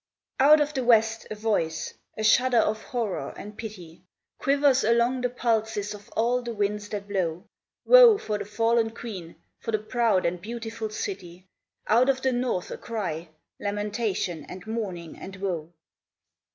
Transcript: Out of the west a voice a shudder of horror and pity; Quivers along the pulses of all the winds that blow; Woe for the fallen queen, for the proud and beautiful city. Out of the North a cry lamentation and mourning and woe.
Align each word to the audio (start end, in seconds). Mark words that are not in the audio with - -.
Out 0.39 0.59
of 0.59 0.73
the 0.73 0.83
west 0.83 1.27
a 1.29 1.35
voice 1.35 1.93
a 2.17 2.23
shudder 2.23 2.57
of 2.57 2.81
horror 2.81 3.35
and 3.37 3.55
pity; 3.55 4.01
Quivers 4.39 4.83
along 4.83 5.21
the 5.21 5.29
pulses 5.29 5.93
of 5.93 6.09
all 6.17 6.41
the 6.41 6.55
winds 6.55 6.89
that 6.89 7.07
blow; 7.07 7.45
Woe 7.85 8.17
for 8.17 8.39
the 8.39 8.45
fallen 8.45 8.89
queen, 8.95 9.35
for 9.59 9.71
the 9.71 9.77
proud 9.77 10.25
and 10.25 10.41
beautiful 10.41 10.89
city. 10.89 11.45
Out 11.85 12.09
of 12.09 12.23
the 12.23 12.31
North 12.31 12.71
a 12.71 12.79
cry 12.79 13.29
lamentation 13.59 14.43
and 14.45 14.65
mourning 14.65 15.15
and 15.19 15.35
woe. 15.35 15.71